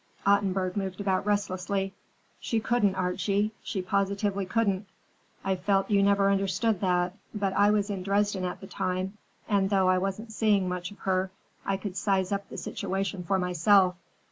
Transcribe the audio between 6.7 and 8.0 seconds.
that, but I was